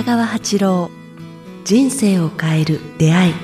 [0.00, 0.90] 北川八郎
[1.62, 3.34] 人生を変える出会い。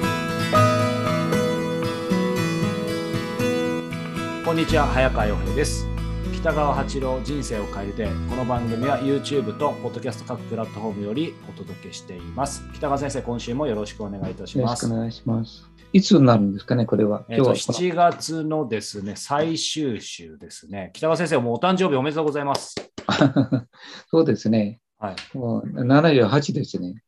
[4.42, 5.86] こんにちは早川洋平です。
[6.34, 12.64] 北川八郎人生を変えるでこの番組は YouTube と Podcast 各プラットフォームよりお届けしています。
[12.72, 14.86] 北川先生今週もよろしくお願いいたします。
[14.86, 15.68] よろしくお願いします。
[15.92, 17.26] いつになるんですかねこれは？
[17.28, 20.90] えっと7月のですね最終週ですね。
[20.94, 22.76] 北川先生もお誕生日おめでとうございます。
[24.10, 27.02] そうですねはいもう78ですね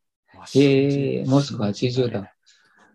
[0.55, 2.33] えー、もうすぐ80だ。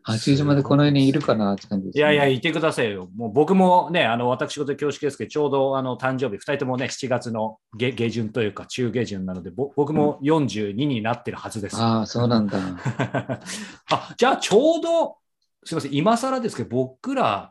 [0.07, 3.09] 80までこの世にいるかなって感じです、ね、いやいや、いてくださいよ。
[3.17, 11.77] もう僕もね、あの私事恐縮ですけど、ちょうどあの誕生日、2人ともね、7月の下下旬というか、中下旬なので、僕も42になってるはずです。
[11.77, 12.59] うん、ああ、そうなんだ。
[13.91, 15.17] あじゃあ、ちょうど、
[15.65, 17.51] すみません、今更ですけど、僕ら、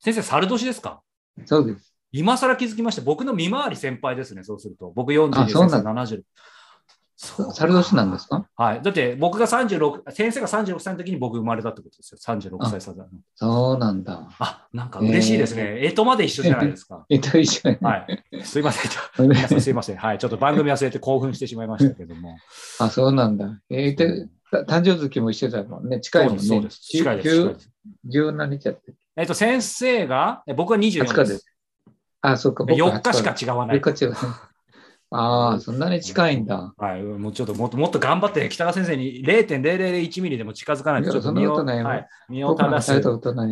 [0.00, 1.02] 先生、猿年ですか？
[1.44, 1.94] そうです。
[2.10, 3.02] 今更気づきました。
[3.02, 4.92] 僕の見回り先輩ですね、そうすると。
[4.94, 6.22] 僕42で先生70。
[7.22, 8.46] 猿年なんですか？
[8.56, 8.82] はい。
[8.82, 12.18] だって僕が36、先生が36歳の時に僕生まれたってことですよ。
[12.20, 13.06] 36歳差だ。
[13.36, 14.28] そうなんだ。
[14.38, 15.84] あ、なんか嬉しいですね。
[15.84, 17.06] えー、とまで一緒じゃないですか。
[17.08, 18.44] えと一緒はい。
[18.44, 18.90] すいません。
[19.28, 19.96] 皆さんすいません。
[19.96, 20.18] はい。
[20.18, 22.36] ちょっと番組忘れて興奮してしまいましたけども。
[22.80, 23.60] あ、そうなんだ。
[23.70, 24.28] えー、で、
[24.66, 26.00] 誕生月も一緒だもんね。
[26.00, 26.42] 近いもんね。
[26.42, 26.80] そうです。
[26.80, 27.70] 近いです。
[28.04, 28.94] 十何日やって。
[29.16, 31.46] えっ、と、先生が、僕は24です。
[32.20, 32.64] あ、そうか。
[32.64, 33.80] 4日しか違わない。
[33.80, 34.14] 4日違う。
[35.14, 36.72] ああ、そんなに近いんだ。
[36.76, 42.92] はい、もうちょっともっともっと頑張って、北川先生に0.001ミリでも近づかないと、ちょっと身をはい、身を正す。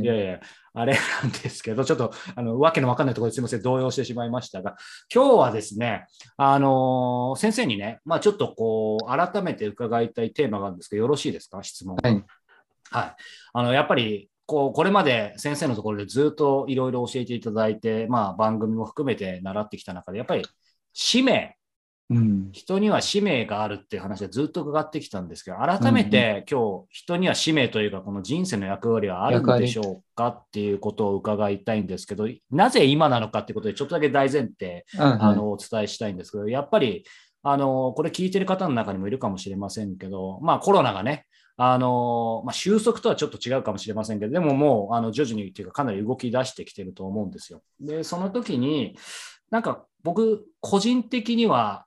[0.02, 0.40] いやいや、
[0.72, 4.76] あれなんですけど、ちょっと、あの、わけのわかんないところですみません、動揺してしまいましたが、
[5.14, 6.06] 今日はですね、
[6.38, 11.96] あのー、先生にね、まあちょっとこう、改めて伺いたいテーマがあるんですけど、よろしいですか、質問。
[12.02, 12.24] はい。
[12.90, 13.16] はい。
[13.52, 20.44] あの、やっぱり、こうこれまで先生のところでずっといろいろ教えていただいて、まあ、番組も含めて習ってきた中で、やっぱり
[20.92, 21.56] 使命、
[22.10, 37.04] うん、人には使命があるっていう話はずっと伺ってきたんですけど、改めて今日、人には使命というか、この人生の役割はあるんでしょうかっていうことを伺いたいんですけど、なぜ今なのかってことで、ちょっとだけ大前提、あのお伝えしたいんですけど、やっぱり、
[37.42, 47.62] あのこれ聞いてる方の中にもいるかもしれませんけど、まあ、コロナがね、あのまあ、収束とはちょっと違うかもしれませんけど、でももうあの徐々にっていうか、かなり動き出してきてると思うんですよ。
[47.78, 48.96] で、その時に、
[49.50, 51.86] なんか僕、個人的には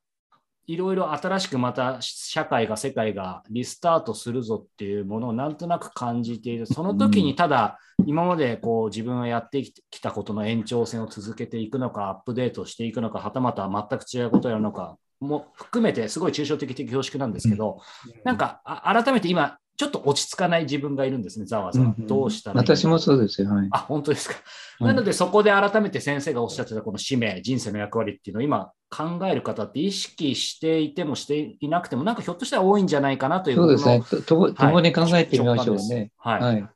[0.65, 17.81] いろいろ新しくまた社会が世界がリスタートするぞっていうものをなんとなく感じているその時にただ今までこう自分がやってきたことの延長線を続けていくのかアップデートしていくのかはたまた全く違うことをやるのかも含めてすごい抽象的的恐縮なんですけど
[18.23, 21.95] なんか改めて今ちょっと落ち着かない自分がいるんですね、ざわざわ。
[21.97, 23.49] どうしたら私もそうですよ。
[23.49, 24.35] はい、あ、本当ですか。
[24.79, 34.03] なので、そこで改めて先生がおっしゃってたこの使命、人生の役割っていうのを今考える方って意識していてもしていなくても、なんかひょっとしたら多いんじゃないかなというそうですね。
[34.27, 36.11] と共に考えてみましょうね。
[36.17, 36.41] はい。
[36.41, 36.69] はい、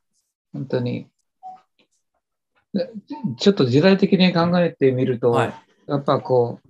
[0.52, 1.06] 本当に。
[3.38, 5.54] ちょっと時代的に考えてみると、はい、
[5.86, 6.68] やっぱこう、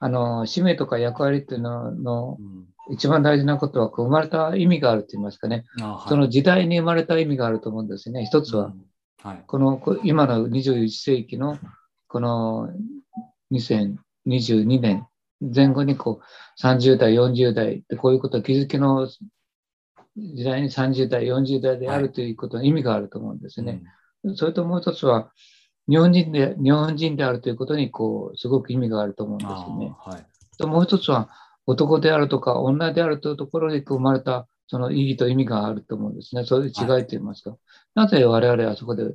[0.00, 8.24] あの、使命とか役割っていうのの、うん一番大事なことは生まれた意味があると言いますかね、はい、その時代に生まれた意味があると思うんですね。
[8.24, 8.84] 一つは、うん。
[9.22, 11.58] はい、この今の21世紀の
[12.06, 12.70] この
[13.52, 15.06] 2022年
[15.40, 19.08] 前後にこう30代、40代でこういうこと気づきの
[20.16, 23.82] 時代に30代、40代であるということの意味があると思うんですね。
[24.24, 25.32] はい、それともう一つは
[25.88, 29.94] 日本人で日本人であるということにこうすごく意味があると思うんですよね。
[29.98, 30.26] はい、
[30.58, 31.30] ともう一つは
[31.68, 36.44] 男であるとか女であるというところに生まれたその意義と意味があると思うんですね。
[36.44, 37.50] そういう違いと言いますか。
[37.50, 37.58] はい、
[37.94, 39.14] なぜ我々はそこで、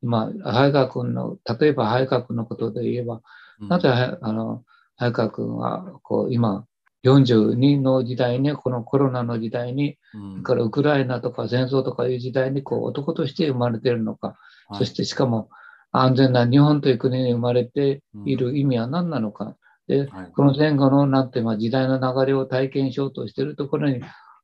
[0.00, 3.20] 今、早川君の、例えば早川君のことで言えば、
[3.60, 4.62] うん、なぜあの
[4.96, 6.64] 早川君はこう今、
[7.04, 14.36] 42の時代に、このコロナの時代に、うん、からウクライナとか戦争とかいう時代にこう男として生まれているのか、
[14.68, 15.50] はい、そしてしかも
[15.90, 19.56] 安全な日本という国に生まれている意味は何なのか、
[19.88, 20.06] で、
[20.36, 24.02] この前後のなんて、まあ、時代の流れを体験しようとしているところに、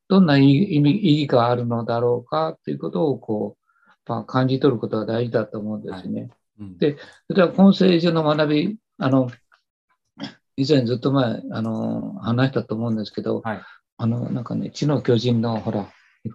[0.09, 6.23] どんな意味意義があるのだろうかということをこう、まあ、感じ取ることが大事だと思うんですね。
[6.23, 6.31] はい。
[6.61, 6.97] うん、で、
[7.29, 9.31] それは今世中の学び、あの、
[10.57, 13.61] 以前ずっと前、あの、話したと思うんですけど、はい、
[13.99, 15.89] あの、なんかね、知の巨人の、ほら、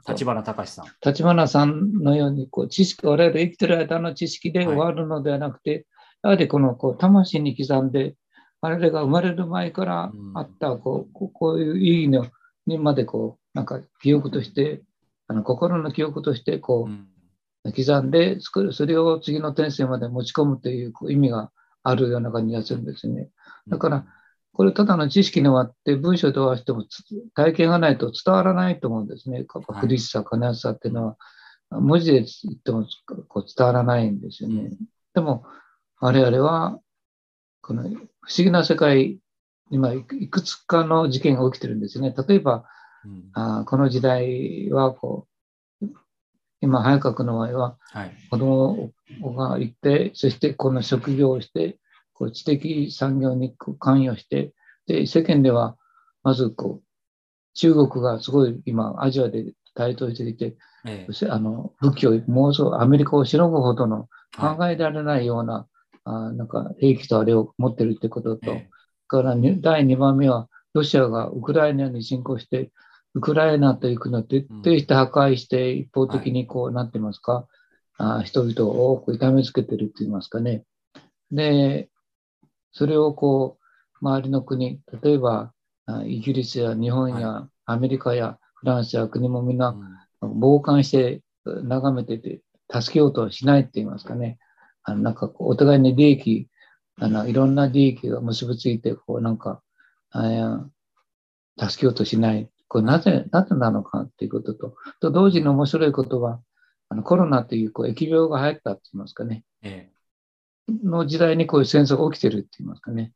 [0.07, 0.85] 立花隆さん。
[1.03, 5.85] 立花さんのように、こう、知識、我々生きてる間の知識で終わるのではなくて、はい、
[6.23, 8.15] やはりこの、こう、魂に刻んで、
[8.61, 12.27] 我々が生まれる前からあったこうこういう意義の
[12.65, 14.81] にまでこうなんか記憶として
[15.27, 16.89] あの心の記憶としてこ
[17.65, 21.51] う刻んで作るそれを次の転生まで持ち込むという意味が
[21.83, 23.29] あるような感じがするんですね。
[23.67, 24.05] だから
[24.59, 26.85] これただの知識に終わって文章で終わっても
[27.33, 29.45] 体験がないと伝わらないと思うんですね。
[29.45, 31.17] 苦しさ、悲しさっていうのは、
[31.69, 32.85] 文字で言っても
[33.29, 34.71] こう伝わらないんですよね。
[35.13, 35.45] でも、
[36.01, 36.77] 我々は、
[37.61, 37.89] この
[38.29, 39.17] 不思議な世界、
[39.71, 42.13] 今いくつかの事件が起きてるんですね。
[42.27, 42.63] 例えば、
[43.03, 45.25] うん、あこの時代はこ
[45.81, 45.85] う、
[46.61, 47.77] 今、早川君の場合は、
[48.29, 48.91] 子供
[49.35, 51.79] がいて、そしてこの職業をして、
[52.13, 54.53] こう知的産業に関与して、
[54.85, 55.75] で、世間では、
[56.21, 56.83] まずこう、
[57.55, 60.55] 中国がすごい今、アジアで台頭していて、
[60.85, 65.78] ええ、あの武器を妄想、アメリカをしのぐほどの考えられないような、はい、
[66.09, 68.67] あなんか兵器とあれを持ってるってことと、え、
[69.07, 72.71] から第2番目は、ロシアがウクライナに侵攻して、
[73.13, 77.47] ウクライナという国を徹底して破壊して、一方的にこう、なってますか、
[77.97, 80.63] あ人々をこう痛めつけてるって言いますかね。
[81.31, 81.89] で、
[82.71, 85.53] それをこう、周りの国、例えば、
[86.05, 89.75] イギリスや日本やアメリカやフランスや国もみんな
[90.21, 92.41] 傍観して眺めてて、
[92.71, 94.37] 助けようとはしないって言いますかね。
[94.83, 96.49] あのなんかこうお互いに利益、
[96.99, 99.61] あのいろんな利益が結びついて、こうなんか、
[100.11, 100.65] あ
[101.59, 102.49] 助けようとしない。
[102.67, 106.41] これなぜ、なぜなのかっていうことと、と同時に面白いことは、
[106.89, 109.43] あのコロナというこう疫病が流行ったって言いますかね。
[109.61, 109.89] え
[110.69, 113.11] え、の時代にこういう戦争が起きてるって言いますかね。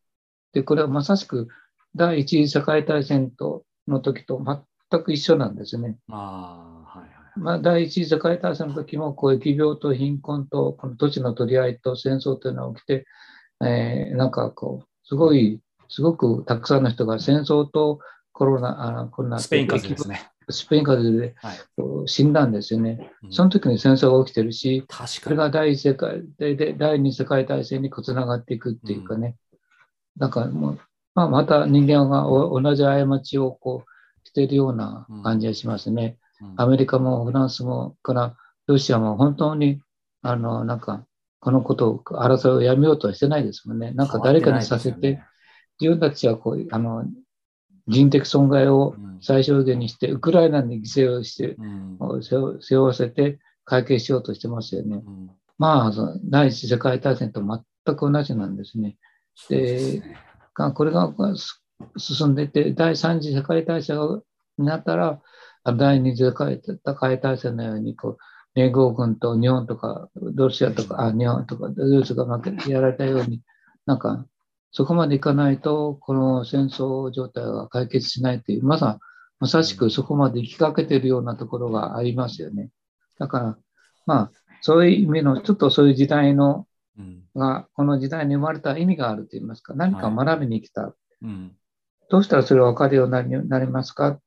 [0.54, 1.48] で、これはまさしく
[1.96, 4.42] 第一次世界大戦との時と
[4.90, 5.98] 全く一緒なんですね。
[6.10, 6.73] あ
[7.36, 13.06] まあ、第一次世界大戦の時もこう疫病と貧困とこの土地の取り合いと戦争というのが起きて、
[13.64, 15.60] えー、なんかこうすごい
[15.90, 18.00] すごくたくさんの人が戦争と
[18.32, 20.30] コロナ、あコロナスペイン風邪ですね。
[20.50, 21.36] スペイン風邪で
[22.08, 23.12] 死んだんですよね。
[23.22, 29.38] はい、その時に戦争が起きてるし、それが第一世界で第二次世界大戦につながっていくっていうかね。
[29.54, 30.80] うん、だからもう、
[31.16, 36.18] まあ、また人間が同じ過ちをこうしているような感じがしますね。
[36.52, 38.36] うん、アメリカもフランスもから
[38.68, 39.82] ロシアも本当に
[40.22, 41.06] あのなんか
[41.40, 43.92] このことを争いをやめようとはしてないですもんね。
[43.92, 45.22] なんか誰かにさせて、
[45.80, 47.06] 自分たちはこうあの
[47.88, 51.58] 人的損害を最小限にして、ウクライナに犠牲をして、
[52.22, 55.04] 背負わせて解決しようとしてますよね。
[55.58, 55.92] まあ、
[56.24, 58.96] 第一次世界大戦と全く同じなんですね。
[59.50, 60.02] で、
[60.74, 61.14] これが
[61.98, 64.24] 進んでいて、第三次世界大戦
[64.58, 65.22] になったら、
[65.66, 68.18] 第二次世界大戦のようにこう、
[68.56, 73.42] 連合軍と日本とか、ロシアとか、あ日本とか、ドイツが負けやられたように、
[73.86, 74.26] なんか
[74.72, 79.00] そこまでいかないと、この戦争状態は解決しないという、まさ
[79.40, 82.70] まさしくそこまで行きかけているようなところがありますよね。
[83.20, 83.58] だから、
[84.08, 84.32] まあ、
[84.62, 86.66] そういう意味の、ちょっとそういう時代の、
[87.36, 90.96] が、この時代に生まれた意味があると言いますか、何か学びに来た。
[92.10, 94.20] どうしたらそれが分かるようになりますか、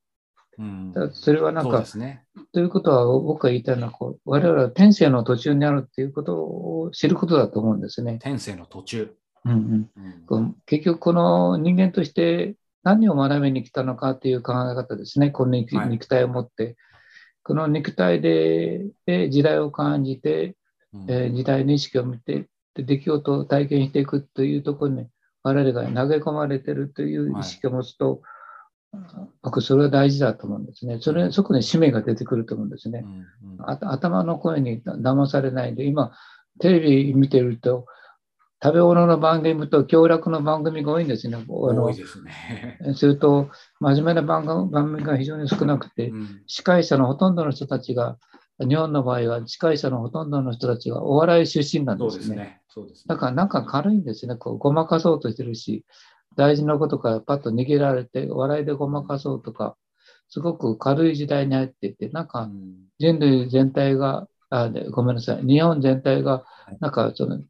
[0.58, 8.19] うん、それはなんか、ね、ということは僕が言いたいのはこう、我々は天性の途中にあるっていうことを知ることだと思うんですね。
[8.20, 9.14] 天性の途中。
[9.44, 9.88] うん
[10.29, 16.76] うん、結局この人間として何を学びに来たのかという考え方ですね、この肉体を持って、はい、
[17.44, 20.56] この肉体でで時代を感じて、
[20.93, 25.09] うん、えー、時代の意識を見てで、出来事を体験していくというところに、
[25.42, 28.21] 我々が投げ込まれているという意識を持つと、はい、
[29.43, 30.99] 僕、それは大事だと思うんですね。
[31.00, 33.05] それそこに使命が出てくると思うんですね。
[33.59, 36.12] 頭の声に騙されないで、今、
[36.61, 37.87] テレビ見てると、
[38.62, 41.37] 食べ物の番組と協力の番組が多いんですね。
[41.47, 42.79] 多いですね。
[42.97, 43.50] すると、
[43.81, 48.19] 真面目な番組が非常に少なくて、うん、司会者のほとんどの人たちが、
[48.59, 52.25] 日本の場合は司会者のほとんどの人たちがお笑い出身なんですね。
[52.25, 52.62] そうですね。
[52.69, 54.37] そうですねだからなんか軽いんですね。
[54.37, 55.85] こうごまかそうとしてるし、
[56.37, 59.76] 大事なことからパッと逃げられて、笑いでごまかそうとか、
[60.28, 62.50] すごく軽い時代に入っていて、なんか
[62.99, 66.45] 人類全体が、あごめんなさい、日本全体が、
[66.81, 67.40] なんかその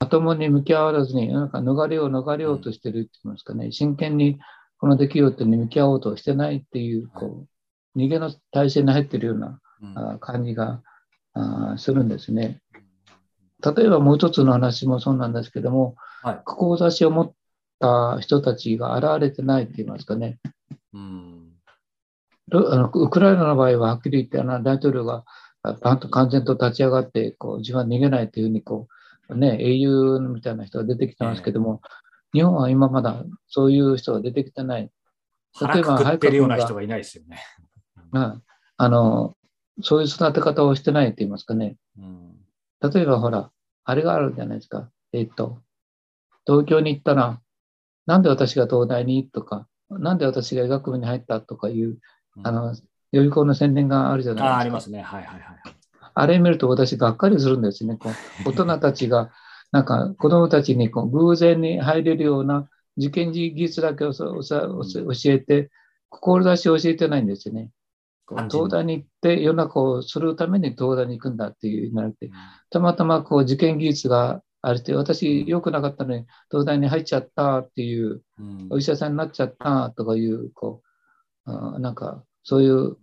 [0.00, 4.38] まともに向き合わずに、なんか逃れよう逃れようとしてるって言いますかね、真剣に
[4.78, 7.46] この出来事に向き合おうとしてないっていう、こ
[7.94, 9.60] う、逃げの体制に入ってるような、
[9.94, 10.82] あ感じが
[11.34, 12.60] あするんですね。
[13.62, 17.32] 例えばもう一つの話もそうなんですけども、はい、志を持っ
[17.78, 20.38] た人たちが現れてないって言いますかね。
[20.92, 21.42] うん
[22.52, 25.24] あのウクライナの場合ははっきり言ってあの大統領が
[25.80, 28.96] パンと完全と立ち上がってこう自分は逃げないというふうにこう
[29.34, 31.80] ね、英雄みたいな人が出てきてますけども、
[32.32, 34.90] 日本は今まだそういう人が出てきてない。
[35.60, 37.38] 例えば、入ってるような人がいないですよね。
[38.12, 38.40] あ
[38.76, 39.36] あの、
[39.82, 41.76] そういう育て方をしてないって言いますかね。
[41.98, 42.36] うん、
[42.92, 43.50] 例えば、ほら、
[43.84, 44.90] あれがあるじゃないですか。
[45.12, 45.58] えっと、
[46.46, 47.40] 東京に行ったら、
[48.06, 49.28] なんで私が東大に？
[49.28, 51.40] とか、なんで私が医学部に入った？
[51.40, 51.98] とかいう、
[52.44, 52.74] あの、
[53.12, 54.56] 予備校の宣伝があるじゃないですか。
[54.56, 55.00] あありますね。
[55.02, 55.56] はいはいはい。
[56.18, 57.96] あれ見ると私がっかりするんですね。
[57.96, 59.30] こう大人たちが、
[59.72, 64.32] なんか子供たちにこう偶然に入れるような受験技術だけを教
[65.26, 65.70] えて、
[66.08, 67.70] 志を教えてないんですよね。
[68.50, 72.30] 東大に行って世の中をするために東大に行くんだっていうなるて、
[72.70, 78.22] たまたまこう受験技術があるって、私良くなかったのに東大に入っちゃったっていう、
[78.68, 80.82] お医者さんになっちゃったとかいう、こ
[81.46, 82.96] う、なんかそういう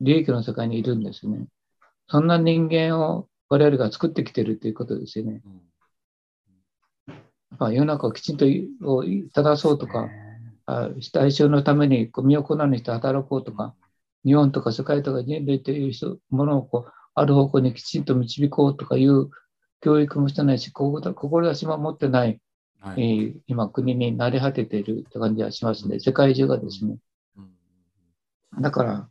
[0.00, 1.48] 利益の世界にいるんですね。
[2.06, 5.42] そんな人間を我々が作ってきてるということですよね。
[7.58, 10.08] まあ、世の中をきちんと正そうとか、
[11.12, 13.74] 大衆のために身を粉にして働こうとか、
[14.24, 15.92] 日本とか世界とか人類という
[16.30, 19.30] ものをこうある方向にきちんと導こうとかいう
[19.80, 22.40] 教育もしてないし、志も持ってない、
[22.80, 26.00] はい、えー、今国になり果てているって感じはしますね。
[26.00, 26.96] 世界中がですね。
[28.60, 29.08] だから、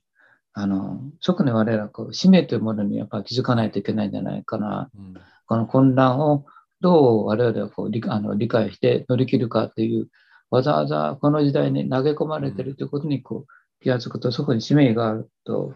[0.54, 4.90] あの、特に我々はこう使命というものにやっぱ気づかないといけないんじゃないかな。
[4.98, 5.14] うん、
[5.46, 6.46] この混乱を
[6.82, 10.08] どう我々はこう理あの理解して乗り切るかっていう、
[10.50, 15.76] わざわざこの時代に投げ込まれているということにこう気がつくと、そこに使命があると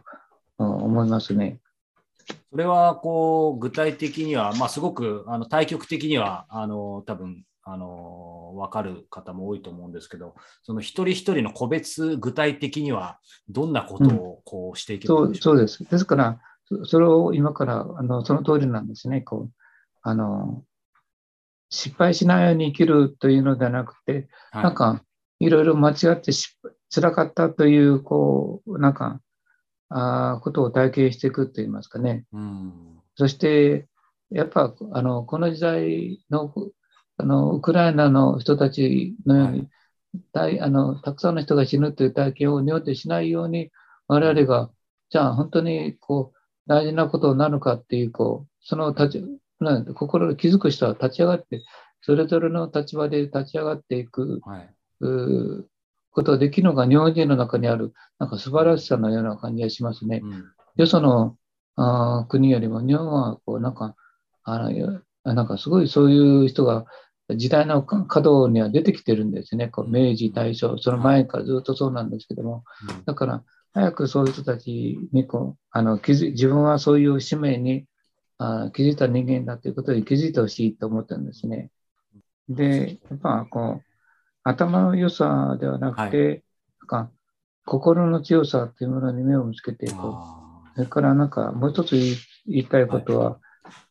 [0.58, 1.60] 思いますね。
[2.52, 15.30] それはこう具体的には、まあ、すごくあの対極的にはあの多分あの分かる方も多いと思うんですけど、その一人一人の個別、具体的にはどんなことをこうしていけばいいう？
[15.32, 15.84] ん、そうそうです。
[15.86, 16.40] ですから、
[16.86, 19.22] それを今からあのその通りなんですね。
[19.22, 19.52] こう
[20.02, 20.64] あの
[21.70, 25.04] 失敗しないように生きるというのではなくて、はい、なんか
[25.40, 29.22] いろいろ間違って失敗辛かったという、こう、なんか、
[29.92, 32.26] あことを体験していくといいますかね。
[32.32, 32.74] うん、
[33.16, 33.88] そして、
[34.30, 36.54] やっぱ、あの、この時代の、
[37.18, 39.70] あの、ウクライナの人たちのように、
[40.34, 43.72] はい、あのたくさんの人が死ぬという体験を日本でしないように、
[44.08, 44.72] 我々が、
[45.10, 49.26] じゃあ本当にこう大事なことなのかっていう、こう、その立ち、
[49.94, 51.64] 心に気づく人は立ち上がって、
[52.02, 54.74] それぞれの立場で立ち上がっていく、はい、
[56.12, 60.22] ことができるのが日本人の中にある、なんか素晴らしさのような感じがしますね。
[60.24, 61.38] うん、よその
[61.76, 63.96] あ国よりも日本は、こう、なんか、
[64.44, 66.86] あのなんかすごいそういう人が
[67.30, 69.68] 時代の角には出てきてるんですね。
[69.68, 72.64] こう明治、大正、その前からずっとそうなんですけども。
[73.06, 77.86] だから、早くそういう人たちにこうあの気づ自分はそういう使命に
[78.38, 81.70] あ気づいた人間だということに気づいてほしいと思ったんですね。
[82.50, 83.91] で、やっぱこう、
[84.44, 86.44] 頭の良さではなくて、はい、
[86.82, 87.12] なんか
[87.66, 90.76] 心の強さというものに目を向けていこう。
[90.76, 91.96] それからなんかもう一つ
[92.48, 93.40] 言いたいことは、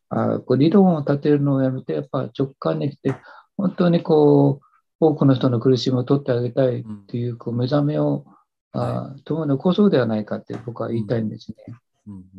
[0.09, 3.15] はい、あこう理論を立てるのをやめて、やっぱ直感に来て、
[3.57, 4.65] 本当にこう、
[4.99, 8.25] 多くの人の苦しみを取ってあげたいっていうこう目覚めを、
[8.73, 11.57] はい、共に起こそうではないかって僕は言いたいんですね。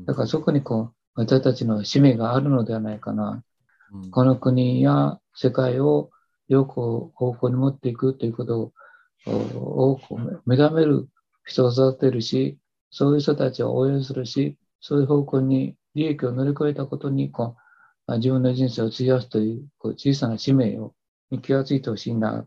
[0.06, 3.44] だからそこにこう、私たちの使命があるのではないかな。
[4.12, 6.10] この国や世界を
[6.52, 8.74] 良く方向に持っていくということ
[9.26, 10.00] を
[10.46, 11.08] 目覚める
[11.46, 12.58] 人を育てるし、
[12.90, 17.56] そういう人たちを応援するし、そういう方向に利益を乗り越えたことにこ
[18.08, 20.94] う自分の人生を費やすというこう小さな使命を
[21.30, 22.46] に気がついてほしいな。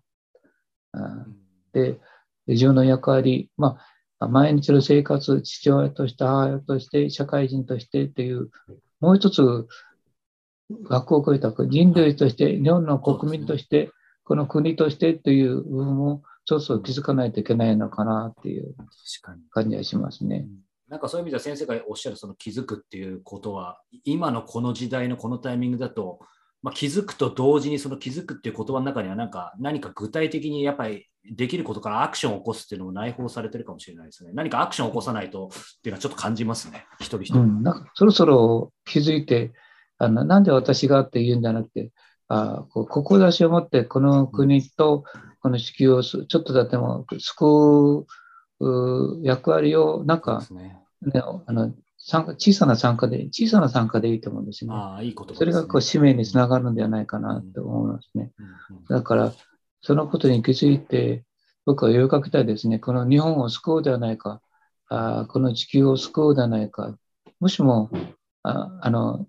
[1.72, 1.98] で、
[2.46, 3.78] 自分の役割、ま
[4.18, 8.50] あ、毎日の生活、父親として、母親として、社会人としてっていう、
[9.00, 9.42] もう一つ
[10.82, 13.90] 学校を超えた人類として、日本の国民として、
[14.24, 18.74] この国としてという部分をちょっと気づかないといけないのかなっていう
[19.50, 20.46] 感じがしますね。
[20.88, 26.20] なんかそういう意味では先生がおっしゃるその気づくっていうことは、今のこの時代のこのタイミングだと、
[26.62, 34.30] まあ、気づくと同時にその気づくっていう言葉の中にはなんか何か具体的にやっぱりできることからアクションを起こすっていうのも内包されてるかもしれないですね。
[34.34, 37.40] 何かアクションを起こさないとっていうのはちょっと感じますね、一人一人。
[37.40, 39.52] うん、なんかそろそろ気づいて
[39.98, 41.90] あのなんで私がって言うんじゃなくて、
[42.28, 45.04] あこう志を持ってこの国と
[45.40, 48.06] この地球をちょっとだっても救
[48.60, 51.74] う役割をなんか、ね、ね、あの
[52.06, 54.72] 参加小さな参加で、小さな参加でいいと思うんですね。
[54.74, 58.30] あいいこと、ね、それがこう使命につながるんではないかなと思いますね。
[58.90, 59.32] だから、
[59.80, 61.24] そのことに気づいて、
[61.64, 62.78] 僕は呼びかけたいですね。
[62.78, 64.42] この日本を救うではないか、
[64.90, 66.94] あこの地球を救うではないか、
[67.40, 67.90] もしも、
[68.42, 69.26] ああの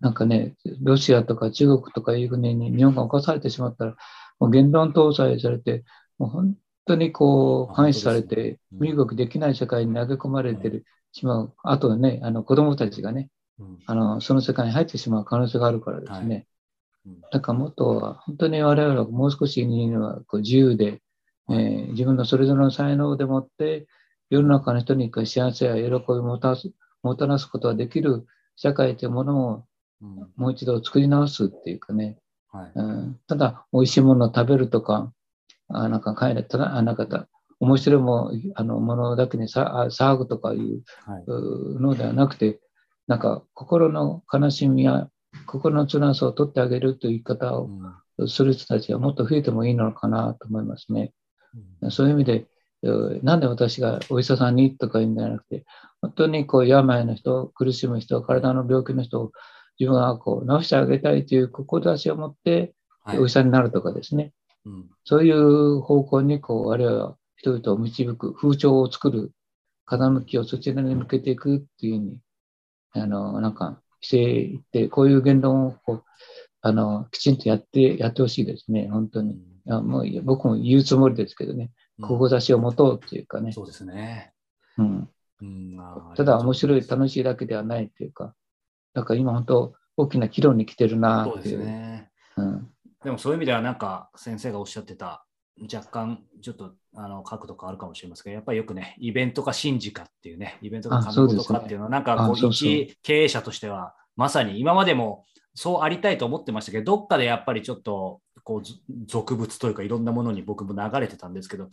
[0.00, 3.96] なんかね、ロシアとか中国とかいう国に日本が侵されてしまったら、
[4.38, 5.84] もう言論統制されて、
[6.18, 6.54] もう本
[6.86, 13.28] 当にこう監視されて、身動きできない社会に投げ込まれてる、しまう、あとね、あの子供たちがね、
[13.86, 16.46] あのその世界に入ってしまう可能性があるからですね。
[17.32, 21.00] だからもっと本当に我々はもう少しはこう自由で、
[21.50, 23.86] えー、自分のそれぞれの才能でもって
[24.30, 26.70] 世の中の人に幸せや喜びをもたす
[27.02, 28.26] もたらすことができる
[28.56, 29.64] 社会というものを
[30.36, 32.18] もう一度作り直すっていうかね、
[32.50, 32.72] はい。
[32.74, 35.12] うん、ただ美味しいものを食べるとか
[35.68, 37.26] あなんか帰れたらあなんか
[37.60, 40.82] 面白いもあのものだけにさ騒ぐとかいう
[41.80, 42.60] のではなくて、
[43.06, 45.08] なんか心の悲しみや
[45.46, 47.68] 心の辛さを取ってあげるという言い方を
[48.28, 51.12] する人たちがもっと増えてもいいのかなと思いますね。
[51.82, 52.46] うん、そういう意味で、
[53.22, 55.64] なんで私がお医者さんにとか言うんじゃなくて、
[56.00, 59.32] 本当にこう病の人、苦しむ人、体の病気の人を
[59.78, 62.74] 自分はこう治してあげたいという志を持って
[63.18, 64.32] お医者になるとかですね、
[64.64, 69.32] はいうん、そういう方向にこう我々は人々を導く、風潮を作る、
[69.84, 72.18] 風向きをそちらに向けていくっていうふうに、
[72.92, 76.04] あの、なんかしていって、こういう言論をこう
[76.60, 79.34] あのきちんとやって、やってほしいですね、本当に。
[79.34, 81.70] いやもう僕も言うつもりですけどね、
[82.02, 83.52] 志を持とうっていうかね。
[83.52, 84.32] そうですね。
[84.78, 85.08] うん。
[85.40, 85.78] うん、
[86.16, 88.34] ただ面白い、楽しいだけではないっていうか、
[88.94, 91.34] だから今本当大きな岐路に来てるなっていう。
[91.34, 92.10] そうですね。
[92.36, 92.68] うん、
[93.04, 95.24] でもそういう意味ではなんか先生がおっしゃってた
[95.72, 108.62] 若干ちょっとあの角度変わるかもしれませんけど、やっぱりよくね、イベントか神事かっていうね、イベントか神事かっていうのは、なんかこう、一経営者としては、まさに今までもそうありたいと思ってましたけど、どっかでやっぱりちょっとこう
[109.06, 111.68] 俗物というか、いろんなものに僕も流れてたんですけど、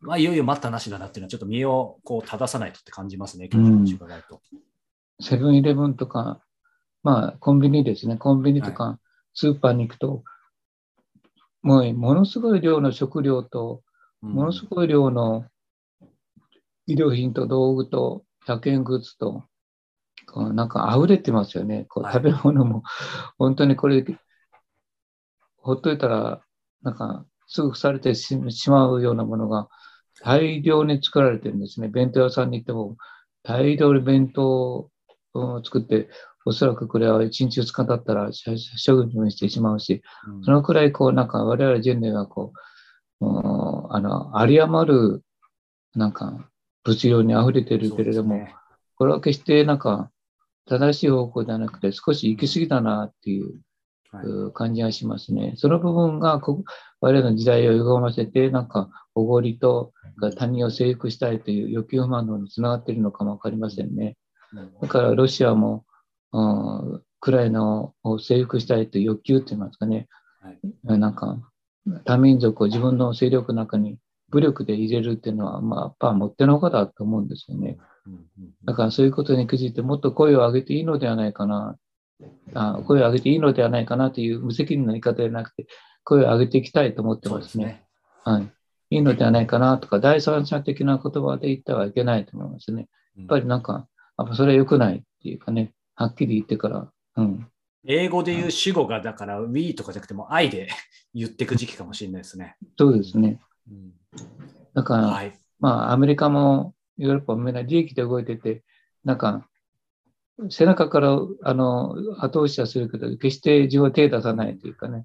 [0.00, 4.40] まあ、いよいよ待ったなしだなっていうのは、ちょっと身をこう正さないとって感じますね、今日の話伺うと。
[5.20, 6.40] セブンイレブンとか、
[7.02, 8.98] まあ、コンビニですね、コンビニとか、
[9.34, 10.24] スーパーに行くと、
[11.62, 13.82] もうものすごい量の食料と、
[14.20, 15.46] ものすごい量の
[16.86, 19.44] 医療品と道具と100円グッズと、
[20.32, 21.86] こうなんか溢れてますよね。
[21.88, 22.82] こう食べ物も、
[23.38, 24.04] 本当にこれ、
[25.56, 26.42] ほっといたら、
[26.82, 28.36] なんかすぐ腐れてし
[28.70, 29.68] まうようなものが
[30.22, 31.88] 大量に作られてるんですね。
[31.88, 32.96] 弁当屋さんに行っても
[33.42, 34.90] 大量に弁当
[35.34, 36.08] を作って、
[36.48, 38.30] おそらくこれは1日2日経ったら
[38.86, 42.54] 処分にしてしまうし、うん、そのくらいこう、なんか我々人類はこ
[43.20, 45.22] う、もうあの、有り余る、
[45.94, 46.48] なんか、
[46.84, 48.54] 物量に溢れてるけれども、ね、
[48.96, 50.10] これは決してなんか、
[50.66, 55.42] 正しい方向ではなくて、少し行き過ぎだなっていう感じがしますね。
[55.42, 56.40] はい、その部分が
[57.02, 59.92] 我々の時代を歪ませて、なんか、おごりと
[60.38, 64.16] 他人を征服したいという欲求不満のにつながっているのかもわかりませんね。
[64.80, 65.84] だからロシアも
[66.32, 70.08] ウクライナを征服したいという欲求って言いますかね、
[70.40, 70.50] は
[70.96, 71.38] い、なんか
[72.04, 73.98] 多民族を自分の勢力の中に
[74.30, 77.78] 武力で入れるっていうのは、まあ、やっぱもってのほかだと思うんですよね。
[78.64, 81.76] だからそういうことに気づいてもっと声を上げていいのではないかな、
[82.54, 85.66] あ声を上げていいのではないかなという無責任な言い方ではなくて、
[86.04, 87.48] 声を上げていきたいと思ってますね。
[87.48, 87.84] すね
[88.24, 88.52] はい。
[88.90, 92.88] いいのではないかなとか、第三者的な言葉で言ってはいけないと思いますね。
[93.16, 93.86] やっぱりなんか、
[94.18, 96.88] やっぱそれは良くないっていうかね、はっきり言ってから。
[97.16, 97.48] うん。
[97.84, 100.68] 英語で言う主語が、だから、we とかじゃなくても、愛で
[101.12, 102.56] 言っていく時期かもしれないですね。
[102.78, 103.40] そうですね。
[103.68, 103.92] うん、
[104.74, 108.62] だから、はい、まあ、アメリカもヨーロッパもみんな利益で動いてて、
[109.02, 109.48] なんか、
[110.50, 115.04] 背中からあの後押しはするけど、決して自分は手出さないというかね、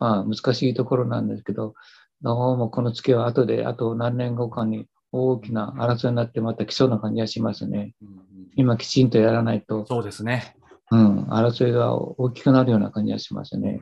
[0.00, 1.74] まあ難しいところなんですけど、
[2.22, 7.94] どうもこの月は後で、あと何年後かに大きな争いになってまた来そうな感じがしますね。
[8.56, 9.86] 今きちんとやらないと。
[9.86, 10.56] そうですね。
[10.90, 13.80] うん、争いが大きくなるような感じがしますね。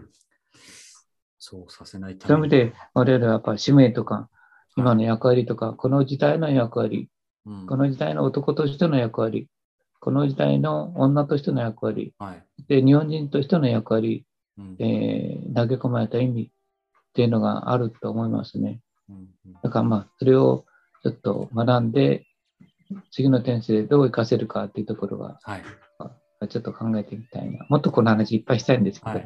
[1.38, 4.28] そうさせないためそういう意味で、我々はやっぱり使命とか、
[4.76, 7.08] 今の役割とか、この時代の役割、
[7.44, 9.48] うん、この時代の男としての役割、
[10.00, 14.24] この時代の女としての役割、はい、で日本人としての役割、
[14.58, 16.48] うん、えー、投げ込まれた意味っ
[17.14, 18.80] ていうのがあると思いますね。
[19.08, 19.28] うん、
[19.62, 20.64] だからまあ、それを
[21.02, 22.26] ちょっと学んで、
[23.10, 25.62] 次の転生でどう活かせるかっていうところが、はい、
[26.48, 27.66] ちょっと考えてみたいな。
[27.68, 29.18] もっとこの話いっぱいしたいんですけど、は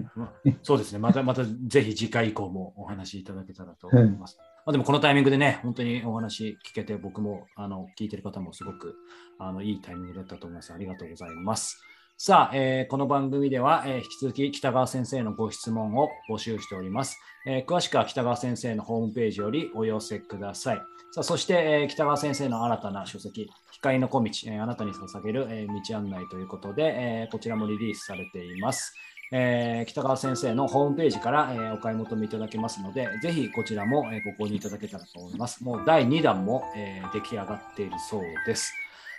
[0.45, 0.99] い、そうですね。
[0.99, 4.37] また、またぜひ次回以降もお話しいただけたらと思います。
[4.39, 8.95] うん、まあ、でもこのタイミングでね、本当にお話聞けて、僕もあの聞いてる方もすごく
[9.39, 10.73] あのいいタイミングだったと思います。
[10.73, 11.83] ありがとうございます。
[12.19, 20.77] さあ、えー、この番組では、えー、引き続き北川先生のご質問を募集しております、えー、詳しくは北川先生のホームページよりお寄せください。
[21.13, 28.95] さあそして、えー、北川先生の新たな書籍、光の小道、えー、あなたに捧げる、えー、道案内ということで、えー、こちらもリリースされています。
[29.31, 35.63] えー、北川先生のホームページから、えー、お買い求めいただけますので、ぜひこちらも、えー、ご購入いただけたらと思います。
[35.63, 38.73] もう第2弾も、えー、出来上がっているそうです。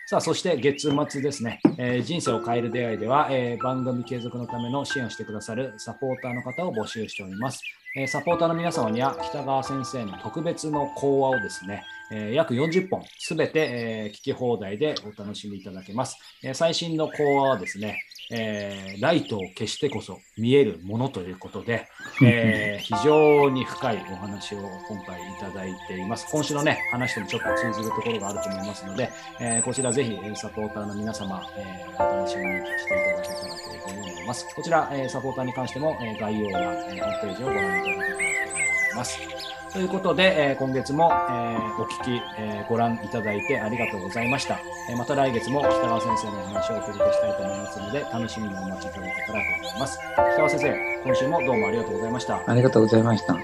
[0.09, 7.61] さあ、そして月末ですね、えー、人生を変える出会いでは、えー、番組継続のための支援をしてくださるサポーターの方を募集しております。
[7.93, 16.17] えー、サポーターの皆様には北川先生の特別の講話をですね、え、約40本すべて、え、聞き放題でお楽しみいただけます。
[16.41, 17.99] え最新の講話はですね、
[18.31, 21.87] えライトを消してこそ見えるものということで、
[22.21, 26.27] え非常に深いお話を今回いただいています。
[26.31, 29.09] 今週のね、話ともちょっと通ずるところがあると思いますので、
[29.39, 34.55] えこちらぜひサポーターの皆様、えお楽しみにしていただけたらというふうに思います。
[34.55, 39.47] こちら、えサポーターに関しても、え概要欄、えホームページをご覧いただけたらと思います。
[39.77, 44.59] ということで、えー、今月も、えー、お聞き、えー、ご覧いただいてありがとうございました。
[44.89, 49.99] えまた来月も北川先生のお話をお届けしたいと思いますので、楽しみにお待ちいただけたらと思います。
[50.15, 52.41] 北川先生、今週もどうもありがとうございました。
[52.47, 53.35] ありがとうございました。